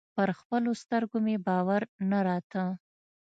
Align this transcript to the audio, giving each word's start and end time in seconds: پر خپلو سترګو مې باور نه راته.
پر 0.15 0.29
خپلو 0.39 0.71
سترګو 0.81 1.17
مې 1.25 1.35
باور 1.47 1.81
نه 2.09 2.19
راته. 2.27 2.63